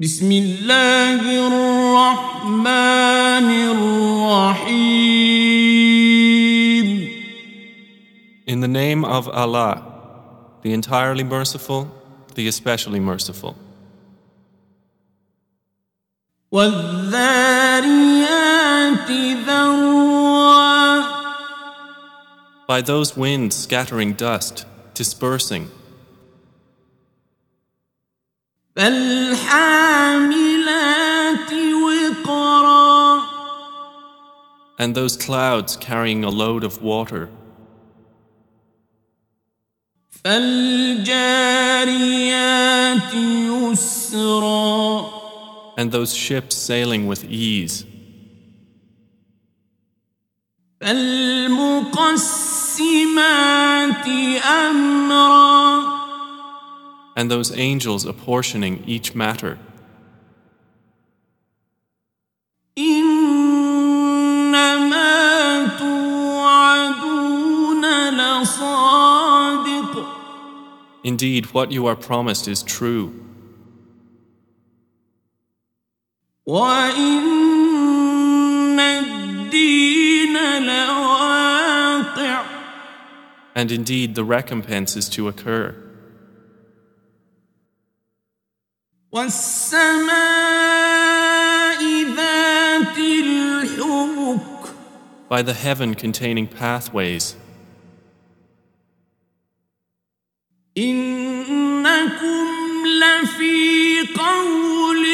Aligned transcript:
بسم 0.00 0.32
الله 0.32 1.20
الرحمن 1.46 2.64
الرحيم 3.76 5.10
In 8.46 8.60
the 8.60 8.68
name 8.68 9.04
of 9.04 9.28
Allah, 9.28 9.84
the 10.62 10.72
entirely 10.72 11.22
merciful, 11.22 11.92
the 12.34 12.48
especially 12.48 12.98
merciful. 12.98 13.56
والذاريات 16.50 17.90
ذروا 19.46 21.04
By 22.66 22.80
those 22.80 23.14
winds 23.18 23.54
scattering 23.54 24.14
dust, 24.14 24.64
dispersing, 24.94 25.68
فالحاملات 28.79 30.15
وقرا 31.83 33.35
and 34.77 34.93
those 34.93 35.15
clouds 35.15 35.77
carrying 35.77 36.23
a 36.25 36.29
load 36.29 36.63
of 36.63 36.81
water, 36.81 37.29
فالجاريات 40.25 40.73
يسرا 43.73 45.09
and 45.77 45.91
those 45.91 46.13
ships 46.13 46.55
sailing 46.55 47.07
with 47.07 47.23
ease, 47.25 47.85
فالمقسمات 50.81 52.05
أمرا 54.45 55.98
and 57.16 57.30
those 57.30 57.56
angels 57.56 58.04
apportioning 58.04 58.84
each 58.86 59.14
matter. 59.14 59.58
Indeed, 71.02 71.46
what 71.46 71.72
you 71.72 71.86
are 71.86 71.96
promised 71.96 72.46
is 72.46 72.62
true. 72.62 73.24
And 83.54 83.72
indeed, 83.72 84.14
the 84.14 84.24
recompense 84.24 84.96
is 84.96 85.08
to 85.10 85.28
occur. 85.28 85.89
By 95.29 95.41
the 95.41 95.53
heaven 95.53 95.95
containing 95.95 96.47
pathways, 96.47 97.35
إنكم 100.77 102.47
لفي 102.85 104.01
قول 104.15 105.05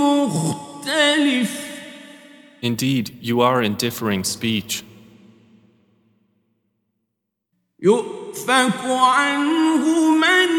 مختلف 0.00 1.50
indeed 2.62 3.18
you 3.20 3.40
are 3.42 3.62
in 3.62 3.74
differing 3.74 4.24
speech. 4.24 4.82
يؤفك 7.82 8.84
عنه 8.84 10.10
من 10.10 10.50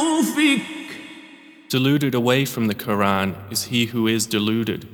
أفك 0.00 0.73
Deluded 1.69 2.13
away 2.13 2.45
from 2.45 2.67
the 2.67 2.75
Quran 2.75 3.35
is 3.51 3.65
he 3.65 3.87
who 3.87 4.07
is 4.07 4.27
deluded. 4.27 4.87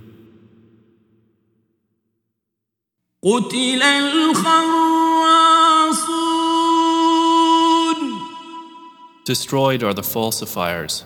Destroyed 9.25 9.83
are 9.83 9.93
the 9.93 10.01
falsifiers. 10.01 11.03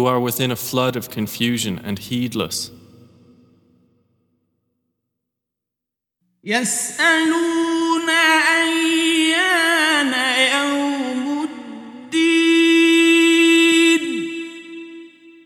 who 0.00 0.06
are 0.06 0.20
within 0.20 0.50
a 0.50 0.56
flood 0.56 0.96
of 0.96 1.10
confusion 1.10 1.78
and 1.84 1.98
heedless. 1.98 2.70
يسألون 6.44 8.08
أيان 8.10 10.12
يوم 10.54 11.44
الدين 11.44 12.16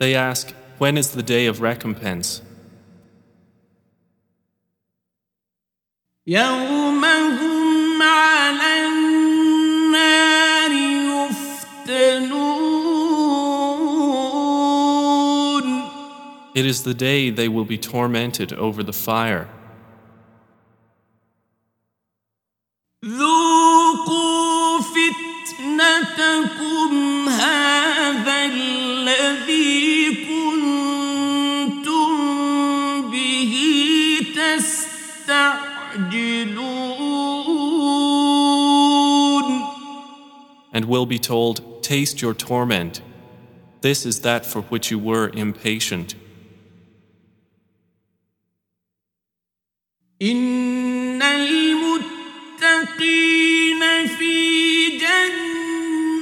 They 0.00 0.14
ask, 0.14 0.54
When 0.78 0.96
is 0.96 1.10
the 1.10 1.22
day 1.22 1.46
of 1.46 1.60
recompense? 1.60 2.40
يوم 6.26 7.04
هم 7.04 8.02
على 8.02 8.88
النار 8.88 10.33
It 16.55 16.65
is 16.65 16.83
the 16.83 16.93
day 16.93 17.31
they 17.31 17.49
will 17.49 17.65
be 17.65 17.77
tormented 17.77 18.53
over 18.53 18.81
the 18.81 18.93
fire. 18.93 19.49
And 40.71 40.85
will 40.85 41.05
be 41.05 41.19
told, 41.19 41.83
Taste 41.83 42.21
your 42.21 42.33
torment. 42.33 43.01
This 43.81 44.05
is 44.05 44.21
that 44.21 44.45
for 44.45 44.61
which 44.61 44.89
you 44.89 44.97
were 44.97 45.29
impatient. 45.33 46.15
إن 50.22 51.22
المتقين 51.22 52.60
في 54.06 54.98
جنات 54.98 56.20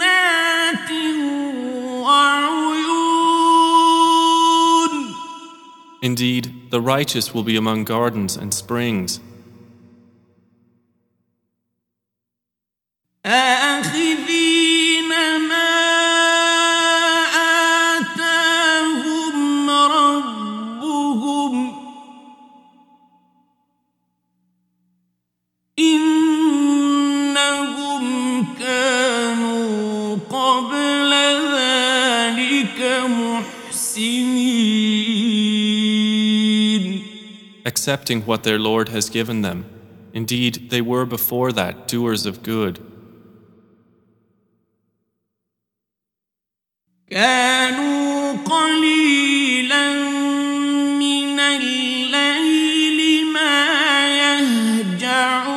وعيون 2.02 2.78
Indeed, 6.00 6.70
the 6.70 6.80
righteous 6.80 7.34
will 7.34 7.42
be 7.42 7.56
among 7.56 7.82
gardens 7.84 8.36
and 8.36 8.54
springs, 8.54 9.20
accepting 37.82 38.22
what 38.22 38.42
their 38.42 38.58
Lord 38.58 38.88
has 38.88 39.10
given 39.10 39.42
them. 39.42 39.64
Indeed, 40.12 40.70
they 40.70 40.80
were 40.80 41.04
before 41.04 41.52
that 41.52 41.88
doers 41.88 42.26
of 42.26 42.42
good. 42.42 42.80
كانوا 47.10 48.32
قليلا 48.44 49.92
من 50.98 51.40
الليل 51.40 53.26
ما 53.32 53.58
يهجعون 54.18 55.48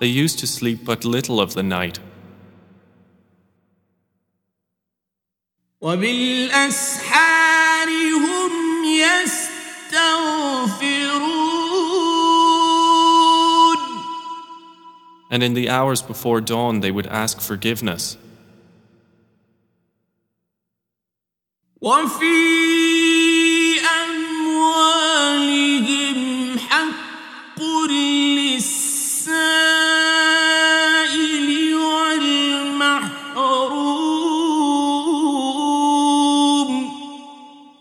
They 0.00 0.06
used 0.06 0.38
to 0.40 0.46
sleep 0.46 0.84
but 0.84 1.04
little 1.04 1.40
of 1.40 1.54
the 1.54 1.62
night, 1.62 2.00
وبالأسحار 5.80 7.25
and 15.37 15.43
in 15.43 15.53
the 15.53 15.69
hours 15.69 16.01
before 16.01 16.41
dawn 16.41 16.79
they 16.79 16.89
would 16.89 17.05
ask 17.05 17.39
forgiveness. 17.39 18.17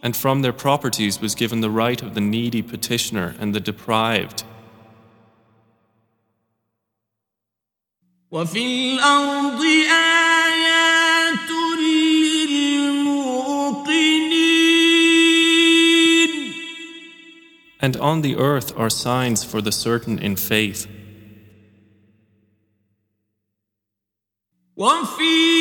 And 0.02 0.14
from 0.14 0.42
their 0.42 0.52
properties 0.52 1.22
was 1.22 1.34
given 1.34 1.62
the 1.62 1.70
right 1.70 2.02
of 2.02 2.12
the 2.12 2.20
needy 2.20 2.60
petitioner 2.60 3.34
and 3.40 3.54
the 3.54 3.60
deprived. 3.60 4.44
وفي 8.31 8.59
الأرض 8.93 9.61
آيات 9.91 11.51
للموقنين 15.61 16.51
And 17.83 17.97
on 17.97 18.21
the 18.21 18.35
earth 18.37 18.77
are 18.77 18.89
signs 18.89 19.43
for 19.43 19.59
the 19.61 19.71
certain 19.71 20.19
in 20.19 20.35
faith. 20.35 20.87
وفي 24.77 25.54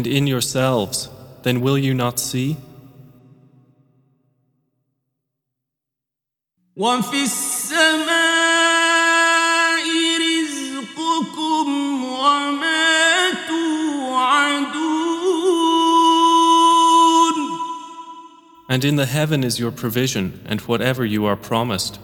And 0.00 0.06
in 0.06 0.26
yourselves, 0.26 1.08
then 1.42 1.60
will 1.60 1.78
you 1.78 1.94
not 1.94 2.18
see? 2.18 2.56
وفي 6.76 7.22
السماء 7.22 8.16
رزقكم 10.20 12.04
وما 12.04 13.30
توعدون 13.48 14.96
And 18.68 18.84
in 18.84 18.96
the 18.96 19.06
heaven 19.06 19.42
is 19.44 19.58
your 19.58 19.70
provision 19.70 20.40
and 20.44 20.60
whatever 20.62 21.04
you 21.04 21.24
are 21.24 21.36
promised. 21.36 21.98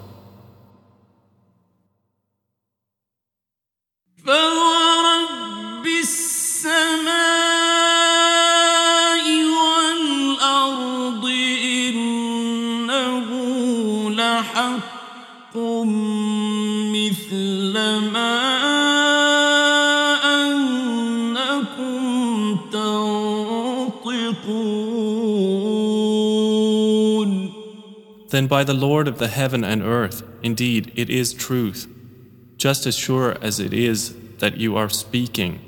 Then 28.36 28.46
by 28.46 28.64
the 28.64 28.74
Lord 28.74 29.08
of 29.08 29.18
the 29.18 29.28
heaven 29.28 29.62
and 29.62 29.82
earth, 29.82 30.22
indeed 30.42 30.90
it 30.94 31.10
is 31.10 31.34
truth, 31.34 31.86
just 32.56 32.86
as 32.86 32.96
sure 32.96 33.36
as 33.42 33.60
it 33.60 33.74
is 33.74 34.14
that 34.38 34.56
you 34.56 34.76
are 34.76 34.88
speaking. 34.88 35.60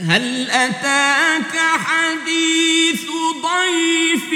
هل 0.00 0.50
أتاك 0.50 1.56
حديث 1.56 3.04
ضيف 3.42 4.32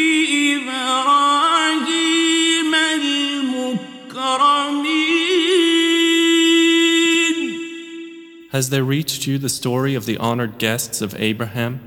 إبراهيم 0.58 1.94
المكرمين 2.74 3.72
Has 8.50 8.70
there 8.70 8.84
reached 8.84 9.26
you 9.26 9.38
the 9.38 9.48
story 9.48 9.94
of 9.94 10.04
the 10.04 10.18
honored 10.18 10.58
guests 10.58 11.00
of 11.00 11.14
Abraham? 11.18 11.85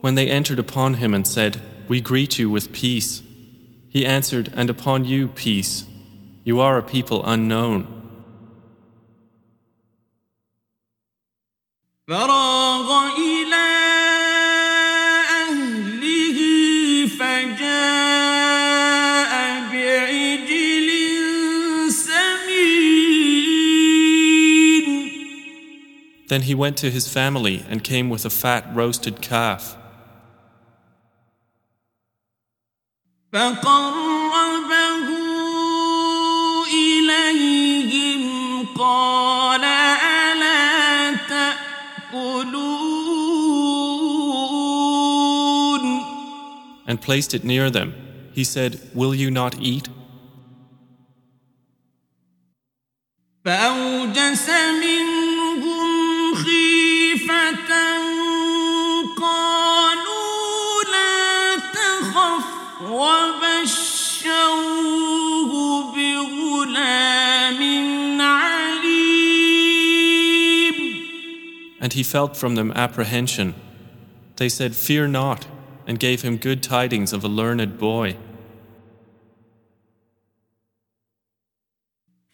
when 0.00 0.14
they 0.14 0.28
entered 0.28 0.58
upon 0.58 0.94
him 0.94 1.14
and 1.14 1.26
said, 1.26 1.60
We 1.88 2.00
greet 2.00 2.38
you 2.38 2.50
with 2.50 2.72
peace. 2.72 3.22
He 3.88 4.06
answered, 4.06 4.52
And 4.54 4.70
upon 4.70 5.04
you 5.04 5.28
peace. 5.28 5.84
You 6.44 6.60
are 6.60 6.78
a 6.78 6.82
people 6.82 7.24
unknown. 7.24 7.86
Then 26.28 26.42
he 26.42 26.54
went 26.54 26.76
to 26.76 26.90
his 26.90 27.12
family 27.12 27.64
and 27.68 27.82
came 27.82 28.08
with 28.08 28.24
a 28.24 28.30
fat 28.30 28.64
roasted 28.72 29.20
calf. 29.20 29.76
فقربه 33.33 35.07
إليهم 36.73 38.21
قال 38.77 39.63
ألا 39.63 41.13
تأكلون 41.15 42.75
and 46.87 47.01
placed 47.01 47.33
it 47.33 47.43
near 47.43 47.69
them. 47.69 47.93
He 48.33 48.43
said, 48.43 48.79
Will 48.93 49.15
you 49.15 49.31
not 49.31 49.59
eat? 49.59 49.89
فأوجس 53.45 54.49
وبشروه 62.99 63.93
بغلام 65.95 67.61
عليم 68.21 69.45
And 71.81 71.93
he 71.93 72.03
felt 72.03 72.35
from 72.35 72.55
them 72.55 72.71
apprehension. 72.71 73.53
They 74.37 74.49
said, 74.49 74.75
Fear 74.75 75.07
not, 75.09 75.47
and 75.87 75.99
gave 75.99 76.23
him 76.23 76.37
good 76.37 76.63
tidings 76.63 77.13
of 77.13 77.23
a 77.23 77.27
learned 77.27 77.77
boy. 77.77 78.17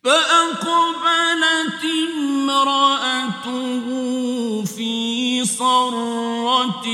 فأقبلت 0.03 1.83
امرأته 2.13 3.85
في 4.65 5.45
صرة 5.45 6.85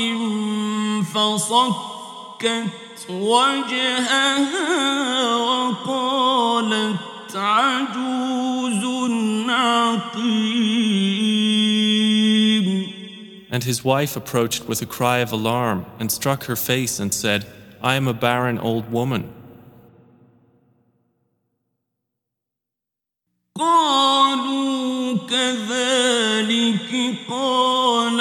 فصكت 1.14 2.81
وجهها 3.08 4.56
وقالت 5.36 6.98
عجوز 7.34 8.84
عقيم 9.48 10.68
And 13.50 13.64
his 13.64 13.82
wife 13.82 14.14
approached 14.14 14.68
with 14.68 14.82
a 14.82 14.86
cry 14.86 15.18
of 15.18 15.32
alarm 15.32 15.86
and 15.98 16.12
struck 16.12 16.44
her 16.44 16.54
face 16.54 17.00
and 17.00 17.14
said, 17.14 17.46
I 17.82 17.94
am 17.94 18.06
a 18.06 18.12
barren 18.12 18.58
old 18.58 18.92
woman. 18.92 19.32
قالوا 23.56 25.16
كذلك 25.30 27.16
قال 27.28 28.20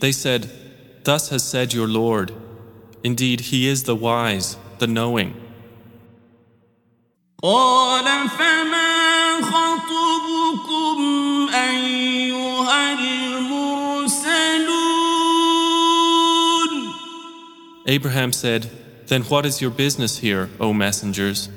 They 0.00 0.12
said, 0.12 0.50
Thus 1.04 1.28
has 1.28 1.44
said 1.44 1.72
your 1.72 1.86
Lord. 1.86 2.32
Indeed, 3.04 3.40
He 3.40 3.68
is 3.68 3.84
the 3.84 3.94
wise, 3.94 4.56
the 4.78 4.86
knowing. 4.86 5.34
Abraham 17.86 18.32
said, 18.32 18.70
Then 19.06 19.22
what 19.22 19.44
is 19.44 19.60
your 19.60 19.70
business 19.70 20.18
here, 20.18 20.48
O 20.58 20.72
messengers? 20.72 21.48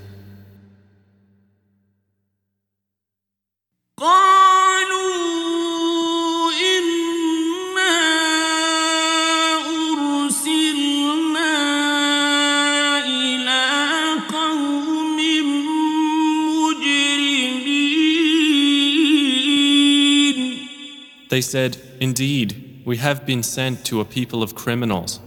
They 21.35 21.41
said, 21.41 21.77
Indeed, 22.01 22.83
we 22.85 22.97
have 22.97 23.25
been 23.25 23.43
sent 23.43 23.85
to 23.87 24.01
a 24.01 24.05
people 24.05 24.43
of 24.43 24.55
criminals. 24.55 25.21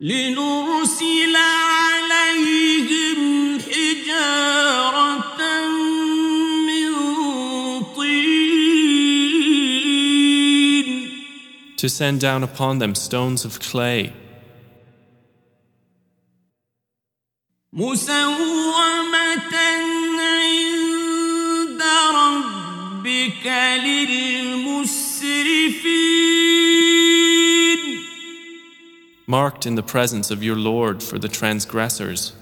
لنرسل 0.00 1.36
عليهم 1.36 3.20
حجارة 3.60 5.38
من 6.66 6.92
طين 7.96 8.26
to 11.76 11.88
send 11.88 12.20
down 12.20 12.42
upon 12.42 12.78
them 12.78 12.94
stones 12.94 13.44
of 13.44 13.60
clay, 13.60 14.12
ربك 23.30 23.46
للمسرفين 23.84 24.96
marked 29.28 29.66
in 29.66 29.74
the 29.76 29.82
presence 29.82 30.30
of 30.30 30.42
your 30.42 30.56
Lord 30.56 31.02
for 31.02 31.18
the 31.18 31.28
transgressors. 31.28 32.32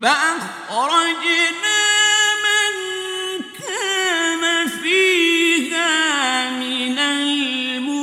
فأخرجنا 0.00 1.80
من 2.46 2.72
كان 3.58 4.68
فيها 4.68 6.50
من 6.58 6.98
المؤمنين 6.98 7.98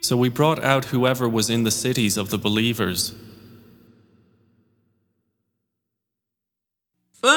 So 0.00 0.16
we 0.16 0.28
brought 0.28 0.62
out 0.62 0.86
whoever 0.86 1.28
was 1.28 1.48
in 1.50 1.62
the 1.64 1.70
cities 1.70 2.16
of 2.16 2.30
the 2.30 2.38
believers. 2.38 3.14
And 7.21 7.33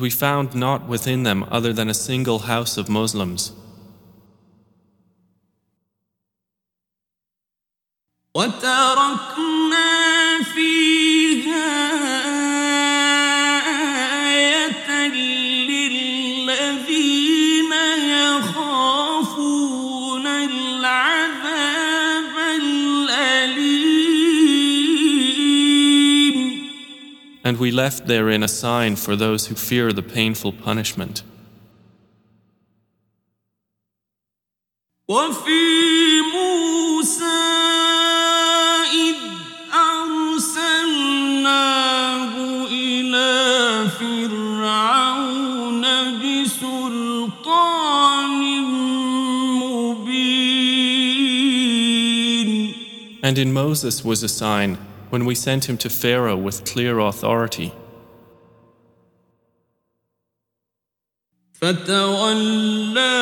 we 0.00 0.08
found 0.08 0.54
not 0.54 0.88
within 0.88 1.24
them 1.24 1.44
other 1.50 1.74
than 1.74 1.90
a 1.90 1.94
single 1.94 2.38
house 2.38 2.78
of 2.78 2.88
Muslims. 2.88 3.52
therein 28.13 28.43
a 28.43 28.47
sign 28.47 28.95
for 28.95 29.15
those 29.15 29.47
who 29.47 29.55
fear 29.55 29.91
the 29.91 30.03
painful 30.03 30.53
punishment. 30.53 31.23
وفي 35.07 36.21
موسى 36.33 37.23
إذ 38.93 39.15
أرسلناه 40.79 42.33
إلى 42.67 43.89
فرعون 43.99 45.83
بسلطان 46.21 47.51
مبين 49.61 50.29
And 53.23 53.37
in 53.37 53.51
Moses 53.51 54.05
was 54.05 54.23
a 54.23 54.29
sign 54.29 54.77
when 55.09 55.25
we 55.25 55.35
sent 55.35 55.67
him 55.67 55.77
to 55.77 55.89
Pharaoh 55.89 56.37
with 56.37 56.65
clear 56.65 56.99
authority. 56.99 57.73
فتولى 61.63 63.19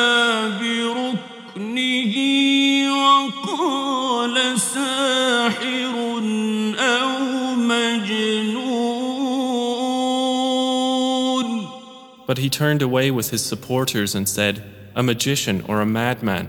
بركنه 0.60 2.14
وقال 2.92 4.60
ساحر 4.60 5.94
أو 6.78 7.10
مجنون 7.54 8.58
But 12.26 12.38
he 12.38 12.50
turned 12.50 12.82
away 12.82 13.10
with 13.10 13.30
his 13.30 13.42
supporters 13.42 14.14
and 14.14 14.28
said, 14.28 14.62
A 14.94 15.02
magician 15.02 15.64
or 15.66 15.80
a 15.80 15.86
madman. 15.86 16.48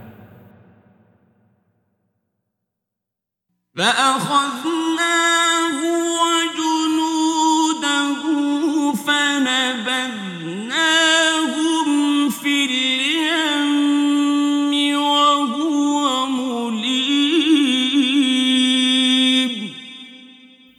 فأخذناه 3.75 5.32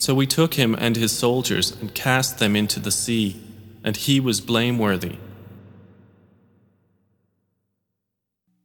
So 0.05 0.15
we 0.15 0.27
took 0.27 0.55
him 0.55 0.75
and 0.79 0.97
his 0.97 1.13
soldiers 1.13 1.73
and 1.81 1.95
cast 1.95 2.39
them 2.39 2.57
into 2.57 2.81
the 2.81 2.91
sea, 2.91 3.37
and 3.85 3.97
he 3.97 4.19
was 4.21 4.41
blameworthy. 4.41 5.19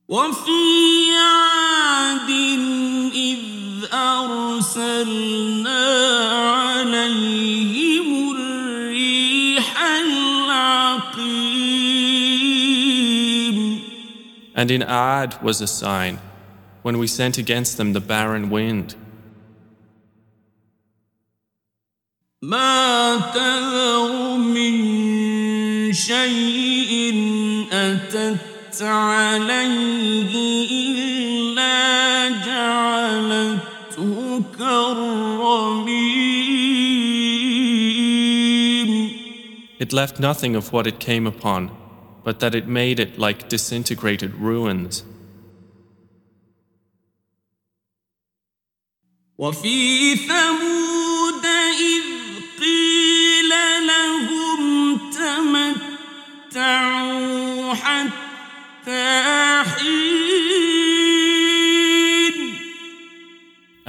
وفي 0.08 1.16
عاد 1.18 2.30
إذ 3.14 3.40
أرسلنا 3.94 5.86
عليهم 6.40 8.32
الريح 8.32 9.82
العقيم 9.82 11.36
And 14.56 14.72
in 14.72 14.84
Ad 14.84 15.42
was 15.42 15.60
a 15.60 15.68
sign 15.68 16.20
when 16.82 16.98
we 16.98 17.08
sent 17.08 17.38
against 17.38 17.76
them 17.78 17.92
the 17.94 18.00
barren 18.00 18.50
wind. 18.50 18.96
ما 22.42 23.18
تذر 23.34 24.38
من 24.38 24.74
شيء 25.94 27.14
أتت 27.72 28.82
عليه 28.82 30.34
إلا 30.72 32.30
جعلته 32.46 34.44
كالرميم 34.60 36.16
It 39.78 39.92
left 39.92 40.20
nothing 40.20 40.56
of 40.56 40.72
what 40.72 40.88
it 40.88 41.00
came 41.00 41.28
upon, 41.28 41.70
but 42.24 42.40
that 42.40 42.56
it 42.56 42.66
made 42.68 43.00
it 43.00 43.20
like 43.20 43.50
disintegrated 43.50 44.34
ruins. 44.36 45.04
وفي 49.38 50.16
ثمود 50.16 50.89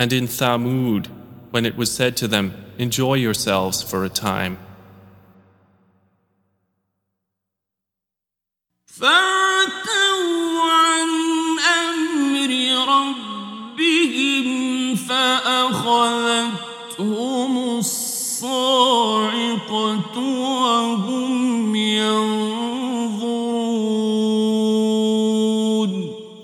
and 0.02 0.12
in 0.12 0.26
Thamud, 0.26 1.06
when 1.52 1.64
it 1.64 1.78
was 1.78 1.92
said 1.92 2.18
to 2.18 2.28
them, 2.28 2.56
Enjoy 2.80 3.14
yourselves 3.14 3.84
for 3.84 4.04
a 4.04 4.10
time. 4.10 4.58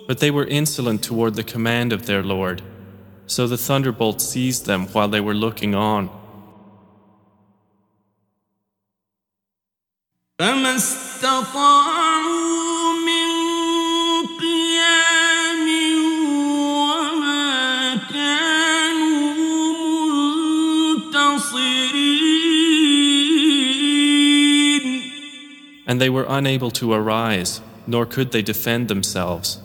But 0.08 0.20
they 0.20 0.30
were 0.30 0.46
insolent 0.46 1.04
toward 1.04 1.34
the 1.34 1.44
command 1.44 1.92
of 1.92 2.06
their 2.06 2.22
Lord. 2.22 2.62
So 3.28 3.46
the 3.46 3.58
thunderbolt 3.58 4.22
seized 4.22 4.66
them 4.66 4.88
while 4.88 5.10
they 5.10 5.20
were 5.20 5.34
looking 5.34 5.76
on. 5.76 6.10
And 25.90 26.02
they 26.02 26.10
were 26.10 26.26
unable 26.30 26.72
to 26.72 26.94
arise, 26.94 27.62
nor 27.86 28.06
could 28.06 28.32
they 28.32 28.42
defend 28.42 28.88
themselves. 28.88 29.60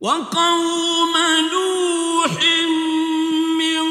وقوم 0.00 1.14
نوح 1.52 2.40
من 3.58 3.84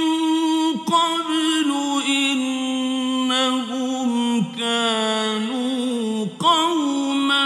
قبل 0.77 1.69
إنهم 2.07 4.09
كانوا 4.57 6.25
قوما 6.39 7.45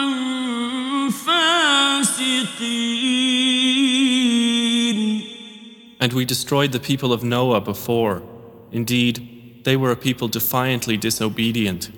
فاسقين 1.10 2.60
And 6.02 6.14
we 6.14 6.24
destroyed 6.24 6.72
the 6.72 6.80
people 6.80 7.12
of 7.12 7.24
Noah 7.24 7.60
before. 7.62 8.24
Indeed, 8.72 9.64
they 9.66 9.76
were 9.76 9.92
a 9.92 9.98
people 9.98 10.28
defiantly 10.30 10.96
disobedient. 10.98 11.92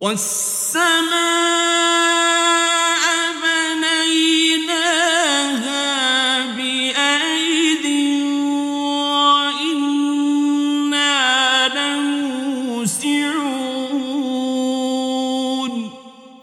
والسماء 0.00 1.61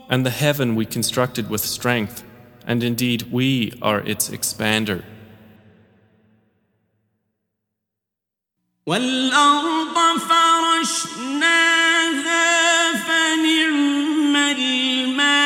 And 0.10 0.26
the 0.26 0.30
heaven 0.30 0.76
we 0.76 0.86
constructed 0.86 1.50
with 1.50 1.62
strength, 1.62 2.24
and 2.68 2.84
indeed 2.84 3.32
we 3.32 3.74
are 3.82 4.02
its 4.02 4.30
expander. 4.30 5.04
والأرض 8.86 10.20
فرشناها 10.20 11.66
فنعم 12.94 14.36
الماهدون 14.36 15.46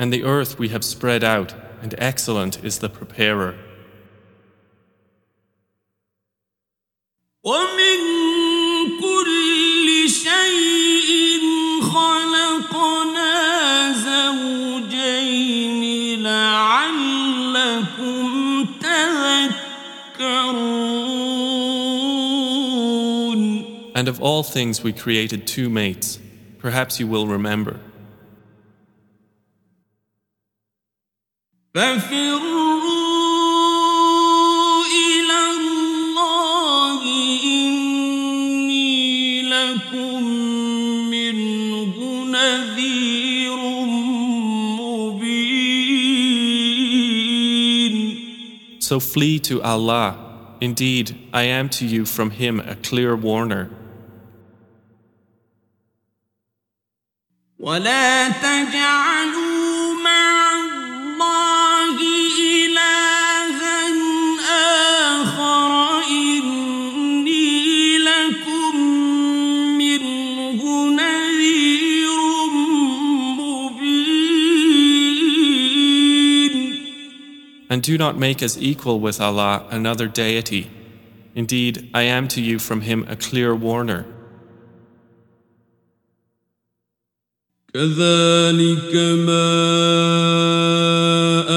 And 0.00 0.12
the 0.12 0.24
earth 0.24 0.58
we 0.58 0.68
have 0.68 0.84
spread 0.84 1.22
out, 1.24 1.54
and 1.82 1.94
excellent 1.98 2.64
is 2.64 2.78
the 2.78 2.88
preparer. 2.88 3.54
ومن 7.44 7.91
And 24.03 24.09
of 24.09 24.19
all 24.19 24.43
things 24.43 24.83
we 24.83 24.91
created 24.91 25.47
two 25.47 25.69
mates. 25.69 26.19
Perhaps 26.59 26.99
you 26.99 27.07
will 27.07 27.25
remember. 27.25 27.79
So 48.79 48.99
flee 48.99 49.39
to 49.39 49.61
Allah. 49.61 50.17
Indeed, 50.59 51.29
I 51.31 51.43
am 51.43 51.69
to 51.69 51.85
you 51.85 52.05
from 52.05 52.31
Him 52.31 52.59
a 52.59 52.75
clear 52.75 53.15
warner. 53.15 53.71
ولا 57.63 58.29
تجعلوا 58.29 59.93
مع 60.03 60.51
الله 60.51 61.97
إلها 62.39 63.87
آخر 65.21 66.01
إني 66.11 67.97
لكم 67.97 68.75
منه 69.77 70.61
نذير 70.91 72.19
مبين 73.39 74.03
And 77.69 77.81
do 77.81 77.97
not 77.97 78.17
make 78.17 78.43
as 78.43 78.57
equal 78.61 78.99
with 78.99 79.21
Allah 79.21 79.65
another 79.71 80.07
deity. 80.09 80.69
Indeed, 81.33 81.89
I 81.93 82.01
am 82.01 82.27
to 82.27 82.41
you 82.41 82.59
from 82.59 82.81
Him 82.81 83.05
a 83.07 83.15
clear 83.15 83.55
warner. 83.55 84.12
كذلك 87.73 88.93
ما 89.25 89.49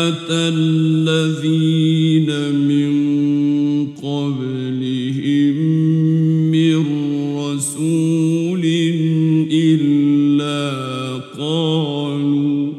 أتى 0.08 0.48
الذين 0.48 2.30
من 2.56 2.92
قبلهم 4.00 5.56
من 6.56 6.76
رسول 7.36 8.64
إلا 9.52 10.64
قالوا 11.36 12.72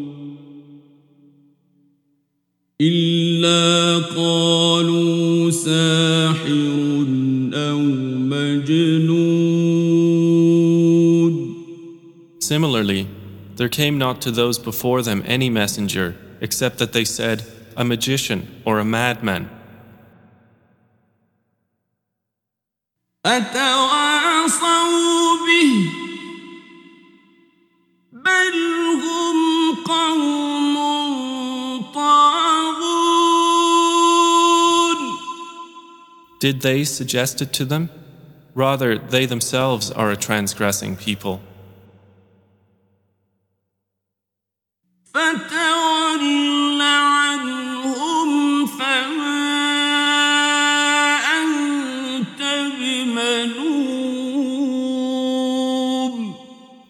إلا 2.82 3.98
قالوا 4.18 5.52
ساحر 5.52 7.06
أو 7.54 7.82
مجنون. 8.34 9.38
Similarly, 12.40 13.06
There 13.58 13.70
came 13.70 13.98
not 13.98 14.22
to 14.22 14.30
those 14.30 14.60
before 14.60 15.02
them 15.02 15.24
any 15.26 15.50
messenger, 15.50 16.16
except 16.42 16.78
that 16.78 16.94
they 16.94 17.04
said, 17.04 17.44
A 17.76 17.84
magician 17.84 18.62
or 18.66 18.78
a 18.78 18.86
madman. 18.86 19.50
Did 36.40 36.62
they 36.62 36.84
suggest 36.84 37.42
it 37.42 37.52
to 37.54 37.66
them? 37.66 37.90
Rather, 38.54 39.00
they 39.00 39.26
themselves 39.26 39.90
are 39.90 40.12
a 40.12 40.16
transgressing 40.16 40.96
people. 40.96 41.42
فتول 45.17 46.81
عنهم 46.83 48.67
فما 48.67 49.43
أنت 51.43 52.41
بملوم 52.79 53.73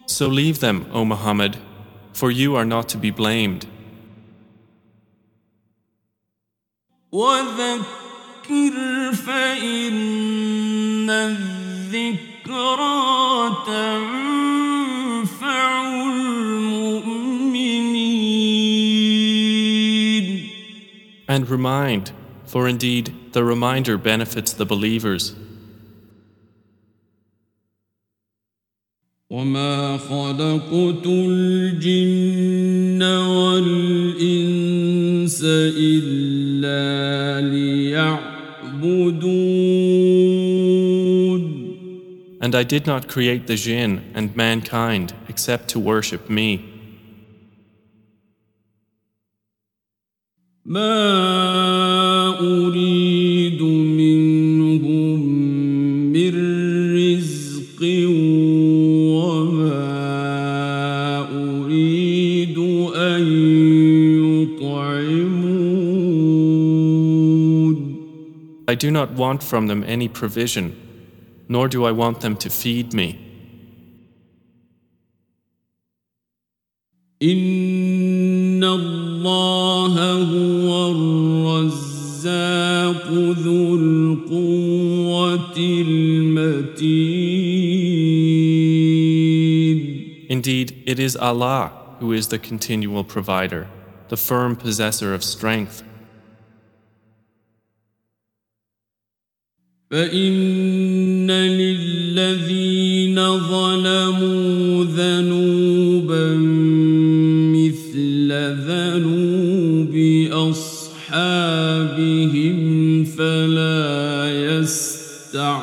So 0.07 0.27
leave 0.27 0.59
them, 0.59 0.85
O 0.93 1.03
Muhammad, 1.05 1.57
for 2.13 2.29
you 2.31 2.55
are 2.55 2.65
not 2.65 2.87
to 2.89 2.97
be 2.97 3.09
blamed. 3.11 3.65
وذكر 7.11 8.75
فإن 9.13 11.09
الذكرى 11.09 12.93
تنفع 13.65 14.16
And 21.37 21.49
remind, 21.49 22.11
for 22.45 22.67
indeed 22.67 23.13
the 23.33 23.43
reminder 23.43 23.97
benefits 23.97 24.53
the 24.53 24.65
believers. 24.65 25.33
وما 29.33 29.97
خلقت 29.97 31.05
الجن 31.07 32.23
والإنس 33.03 34.21
إلا 35.77 37.41
ليعبدون 37.41 38.43
And 42.41 42.53
I 42.55 42.63
did 42.63 42.85
not 42.85 43.07
create 43.07 43.47
the 43.47 43.55
jinn 43.55 44.01
and 44.13 44.35
mankind 44.35 45.13
except 45.29 45.69
to 45.69 45.79
worship 45.79 46.29
me. 46.29 46.76
ما 50.67 52.39
أريد 52.39 53.61
منهم 53.61 55.19
من 56.11 56.33
رزق 56.95 57.81
وما 59.13 59.89
أريد 61.31 62.57
أن 62.95 63.23
يطعمون 64.41 65.43
I 68.65 68.75
do 68.75 68.89
not 68.89 69.11
want 69.11 69.43
from 69.43 69.67
them 69.67 69.83
any 69.83 70.07
provision, 70.07 70.75
nor 71.49 71.67
do 71.67 71.83
I 71.83 71.91
want 71.91 72.21
them 72.21 72.35
to 72.37 72.49
feed 72.49 72.93
me. 72.93 73.19
إن 77.21 77.86
الله 78.64 80.12
هو 80.12 80.90
الرزاق 81.60 83.06
ذو 83.12 83.76
القوة 83.76 85.56
المتين 85.56 87.28
Indeed, 90.30 90.82
it 90.86 90.98
is 90.98 91.16
Allah 91.16 91.72
who 92.00 92.12
is 92.12 92.28
the 92.28 92.38
continual 92.38 93.02
provider, 93.02 93.66
the 94.08 94.16
firm 94.16 94.56
possessor 94.56 95.14
of 95.14 95.24
strength. 95.24 95.82
فإن 99.90 101.30
للذين 101.30 103.38
ظلموا 103.38 104.84
ذنوبا 104.84 105.77
أصحابهم 111.07 112.57
فلا 113.05 114.31
يستعجلون 114.59 115.53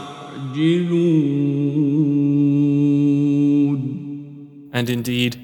And 4.73 4.89
indeed, 4.89 5.37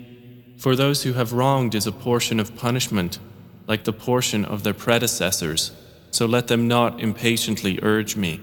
for 0.57 0.77
those 0.77 1.03
who 1.03 1.13
have 1.15 1.33
wronged 1.33 1.75
is 1.75 1.87
a 1.87 1.93
portion 1.93 2.41
of 2.41 2.57
punishment, 2.57 3.19
like 3.67 3.85
the 3.85 3.93
portion 3.93 4.45
of 4.45 4.63
their 4.63 4.73
predecessors, 4.73 5.73
so 6.11 6.25
let 6.27 6.47
them 6.47 6.69
not 6.69 7.01
impatiently 7.01 7.79
urge 7.83 8.17
me. 8.17 8.41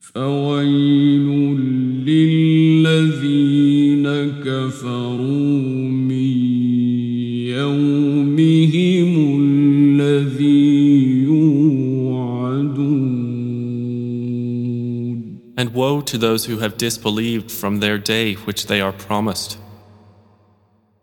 فويل 0.00 1.26
للذين 2.06 2.51
to 16.07 16.17
those 16.17 16.45
who 16.45 16.59
have 16.59 16.77
disbelieved 16.77 17.51
from 17.51 17.79
their 17.79 17.97
day 17.97 18.33
which 18.33 18.67
they 18.67 18.81
are 18.81 18.91
promised. 18.91 19.57